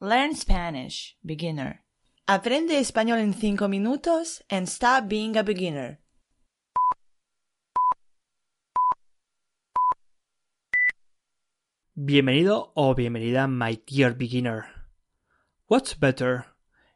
Learn 0.00 0.36
Spanish, 0.36 1.16
beginner. 1.24 1.82
Aprende 2.28 2.78
español 2.78 3.18
en 3.18 3.34
5 3.34 3.68
minutos 3.68 4.44
and 4.48 4.68
stop 4.68 5.08
being 5.08 5.36
a 5.36 5.42
beginner. 5.42 5.98
Bienvenido 11.96 12.70
o 12.76 12.94
bienvenida, 12.94 13.48
my 13.48 13.80
dear 13.88 14.14
beginner. 14.14 14.66
What's 15.66 15.94
better, 15.94 16.46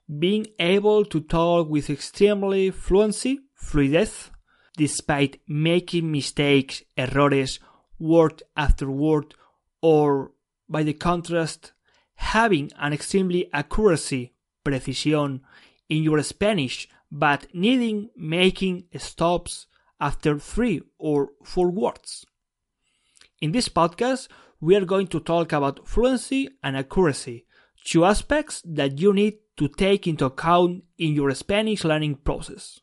being 0.06 0.46
able 0.60 1.04
to 1.06 1.20
talk 1.22 1.68
with 1.68 1.90
extremely 1.90 2.70
fluency, 2.70 3.40
fluidez, 3.56 4.30
despite 4.76 5.40
making 5.48 6.12
mistakes, 6.12 6.84
errores, 6.96 7.58
word 7.98 8.44
after 8.56 8.88
word, 8.88 9.34
or 9.80 10.30
by 10.68 10.84
the 10.84 10.94
contrast, 10.94 11.72
having 12.14 12.70
an 12.78 12.92
extremely 12.92 13.48
accuracy, 13.52 14.32
precisión, 14.64 15.40
in 15.88 16.02
your 16.02 16.22
Spanish, 16.22 16.88
but 17.10 17.46
needing 17.54 18.08
making 18.16 18.84
stops 18.96 19.66
after 20.00 20.38
three 20.38 20.80
or 20.98 21.30
four 21.44 21.70
words. 21.70 22.24
In 23.40 23.52
this 23.52 23.68
podcast, 23.68 24.28
we 24.60 24.76
are 24.76 24.84
going 24.84 25.08
to 25.08 25.20
talk 25.20 25.52
about 25.52 25.86
fluency 25.86 26.48
and 26.62 26.76
accuracy, 26.76 27.46
two 27.84 28.04
aspects 28.04 28.62
that 28.64 28.98
you 28.98 29.12
need 29.12 29.34
to 29.56 29.68
take 29.68 30.06
into 30.06 30.24
account 30.24 30.84
in 30.98 31.12
your 31.12 31.34
Spanish 31.34 31.84
learning 31.84 32.16
process. 32.16 32.80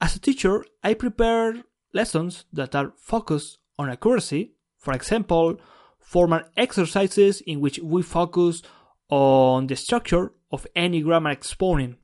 As 0.00 0.16
a 0.16 0.20
teacher, 0.20 0.64
I 0.82 0.94
prepare 0.94 1.62
lessons 1.94 2.44
that 2.52 2.74
are 2.74 2.92
focused 2.98 3.58
on 3.78 3.88
accuracy, 3.88 4.52
for 4.78 4.92
example, 4.92 5.58
formal 6.02 6.42
exercises 6.56 7.40
in 7.40 7.60
which 7.60 7.78
we 7.78 8.02
focus 8.02 8.62
on 9.08 9.66
the 9.66 9.76
structure 9.76 10.32
of 10.50 10.66
any 10.76 11.00
grammar 11.00 11.30
exponent. 11.30 11.96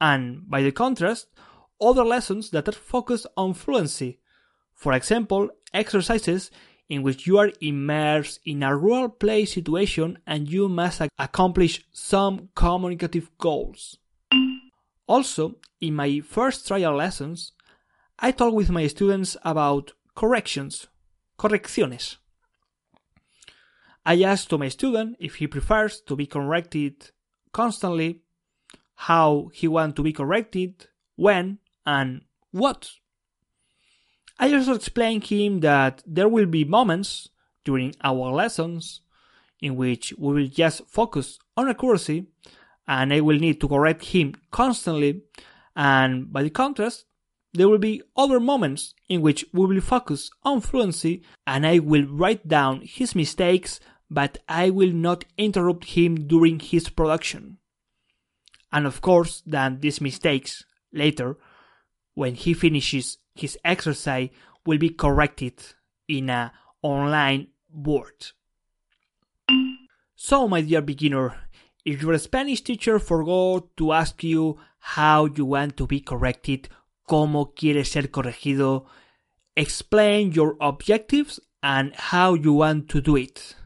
And 0.00 0.48
by 0.48 0.62
the 0.62 0.72
contrast, 0.72 1.26
other 1.80 2.04
lessons 2.04 2.50
that 2.50 2.68
are 2.68 2.72
focused 2.72 3.26
on 3.36 3.54
fluency, 3.54 4.20
for 4.74 4.92
example, 4.92 5.50
exercises 5.72 6.50
in 6.88 7.02
which 7.02 7.26
you 7.26 7.38
are 7.38 7.50
immersed 7.60 8.40
in 8.44 8.62
a 8.62 8.76
role 8.76 9.08
play 9.08 9.44
situation 9.44 10.18
and 10.26 10.50
you 10.50 10.68
must 10.68 11.02
accomplish 11.18 11.84
some 11.92 12.48
communicative 12.54 13.30
goals. 13.38 13.98
Also, 15.06 15.56
in 15.80 15.94
my 15.94 16.20
first 16.20 16.66
trial 16.66 16.94
lessons, 16.94 17.52
I 18.18 18.30
talk 18.30 18.54
with 18.54 18.70
my 18.70 18.86
students 18.86 19.36
about 19.44 19.92
corrections, 20.14 20.86
correcciones. 21.38 22.16
I 24.06 24.22
asked 24.22 24.50
to 24.50 24.58
my 24.58 24.68
student 24.68 25.16
if 25.18 25.36
he 25.36 25.46
prefers 25.46 26.00
to 26.02 26.16
be 26.16 26.26
corrected 26.26 27.10
constantly, 27.52 28.20
how 28.96 29.50
he 29.54 29.66
wants 29.66 29.96
to 29.96 30.02
be 30.02 30.12
corrected, 30.12 30.86
when, 31.16 31.58
and 31.86 32.22
what. 32.50 32.90
I 34.38 34.52
also 34.52 34.74
explained 34.74 35.24
him 35.24 35.60
that 35.60 36.02
there 36.06 36.28
will 36.28 36.46
be 36.46 36.64
moments 36.64 37.28
during 37.64 37.94
our 38.02 38.30
lessons 38.30 39.00
in 39.60 39.76
which 39.76 40.12
we 40.18 40.34
will 40.34 40.48
just 40.48 40.86
focus 40.86 41.38
on 41.56 41.68
accuracy 41.68 42.26
and 42.86 43.12
I 43.12 43.20
will 43.20 43.38
need 43.38 43.60
to 43.60 43.68
correct 43.68 44.04
him 44.04 44.34
constantly 44.50 45.22
and 45.74 46.30
by 46.32 46.42
the 46.42 46.50
contrast 46.50 47.06
there 47.54 47.68
will 47.68 47.78
be 47.78 48.02
other 48.16 48.40
moments 48.40 48.94
in 49.08 49.22
which 49.22 49.44
we 49.52 49.64
will 49.64 49.80
focus 49.80 50.28
on 50.42 50.60
fluency 50.60 51.22
and 51.46 51.64
I 51.64 51.78
will 51.78 52.04
write 52.04 52.46
down 52.48 52.82
his 52.84 53.14
mistakes 53.14 53.78
but 54.14 54.38
I 54.48 54.70
will 54.70 54.92
not 54.92 55.24
interrupt 55.36 55.96
him 55.96 56.28
during 56.28 56.60
his 56.60 56.88
production. 56.88 57.58
And 58.72 58.86
of 58.86 59.00
course, 59.00 59.42
then 59.44 59.80
these 59.80 60.00
mistakes 60.00 60.64
later, 60.92 61.36
when 62.14 62.34
he 62.36 62.54
finishes 62.54 63.18
his 63.34 63.58
exercise, 63.64 64.30
will 64.64 64.78
be 64.78 64.90
corrected 64.90 65.54
in 66.08 66.30
a 66.30 66.52
online 66.82 67.48
board. 67.68 68.32
So, 70.14 70.48
my 70.48 70.60
dear 70.60 70.80
beginner, 70.80 71.36
if 71.84 72.00
your 72.00 72.16
Spanish 72.18 72.62
teacher 72.62 72.98
forgot 72.98 73.76
to 73.76 73.92
ask 73.92 74.22
you 74.22 74.58
how 74.78 75.26
you 75.26 75.44
want 75.44 75.76
to 75.76 75.86
be 75.86 76.00
corrected, 76.00 76.68
cómo 77.06 77.54
quieres 77.54 77.88
ser 77.88 78.08
corregido, 78.08 78.86
explain 79.56 80.32
your 80.32 80.56
objectives 80.60 81.40
and 81.62 81.94
how 81.94 82.34
you 82.34 82.54
want 82.54 82.88
to 82.90 83.00
do 83.00 83.16
it. 83.16 83.56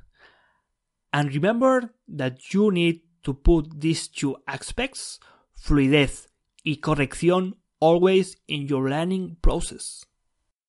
And 1.13 1.35
remember 1.35 1.93
that 2.09 2.53
you 2.53 2.71
need 2.71 3.03
to 3.23 3.33
put 3.35 3.81
these 3.81 4.09
two 4.09 4.37
aspects, 4.47 5.19
fluidez 5.55 6.29
y 6.65 6.81
corrección, 6.81 7.57
always 7.81 8.37
in 8.47 8.67
your 8.67 8.89
learning 8.89 9.37
process. 9.43 10.07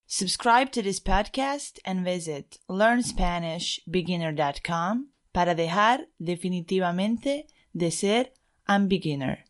Subscribe 0.06 0.72
to 0.72 0.82
this 0.82 1.00
podcast 1.00 1.80
and 1.86 2.04
visit 2.04 2.58
learnspanishbeginner.com 2.68 5.12
para 5.32 5.56
dejar 5.56 6.10
definitivamente 6.20 7.48
de 7.74 7.92
ser 7.92 8.34
un 8.68 8.88
beginner. 8.88 9.49